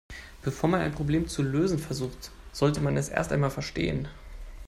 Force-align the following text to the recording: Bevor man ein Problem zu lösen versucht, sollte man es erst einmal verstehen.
Bevor 0.41 0.67
man 0.67 0.81
ein 0.81 0.93
Problem 0.95 1.27
zu 1.27 1.43
lösen 1.43 1.77
versucht, 1.77 2.31
sollte 2.53 2.81
man 2.81 2.97
es 2.97 3.09
erst 3.09 3.31
einmal 3.31 3.51
verstehen. 3.51 4.07